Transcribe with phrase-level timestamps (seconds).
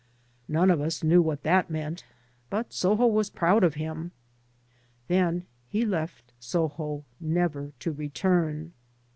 [0.47, 2.05] None of us knew what that meant,
[2.49, 4.13] but Soho was proud of him.
[5.07, 8.73] Then he left Soho never to return.